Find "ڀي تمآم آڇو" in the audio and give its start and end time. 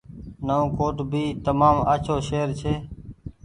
1.11-2.15